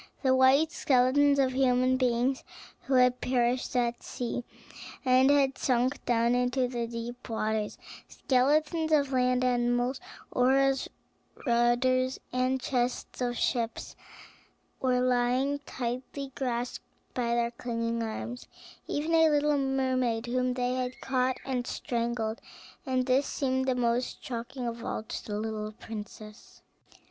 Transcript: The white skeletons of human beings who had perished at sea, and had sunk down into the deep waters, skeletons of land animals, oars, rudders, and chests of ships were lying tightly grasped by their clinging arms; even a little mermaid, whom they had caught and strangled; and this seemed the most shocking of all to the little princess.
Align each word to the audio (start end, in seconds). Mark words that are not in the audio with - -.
The 0.23 0.33
white 0.35 0.71
skeletons 0.71 1.37
of 1.37 1.51
human 1.53 1.95
beings 1.95 2.43
who 2.85 2.95
had 2.95 3.21
perished 3.21 3.75
at 3.75 4.01
sea, 4.01 4.43
and 5.05 5.29
had 5.29 5.59
sunk 5.59 6.03
down 6.07 6.33
into 6.33 6.67
the 6.67 6.87
deep 6.87 7.29
waters, 7.29 7.77
skeletons 8.07 8.91
of 8.91 9.11
land 9.13 9.43
animals, 9.43 9.99
oars, 10.31 10.89
rudders, 11.45 12.19
and 12.33 12.59
chests 12.59 13.21
of 13.21 13.37
ships 13.37 13.95
were 14.79 15.01
lying 15.01 15.59
tightly 15.67 16.31
grasped 16.33 16.83
by 17.13 17.35
their 17.35 17.51
clinging 17.51 18.01
arms; 18.01 18.47
even 18.87 19.13
a 19.13 19.29
little 19.29 19.59
mermaid, 19.59 20.25
whom 20.25 20.55
they 20.55 20.73
had 20.73 20.99
caught 20.99 21.37
and 21.45 21.67
strangled; 21.67 22.41
and 22.87 23.05
this 23.05 23.27
seemed 23.27 23.67
the 23.67 23.75
most 23.75 24.23
shocking 24.25 24.65
of 24.67 24.83
all 24.83 25.03
to 25.03 25.23
the 25.27 25.39
little 25.39 25.71
princess. 25.73 26.63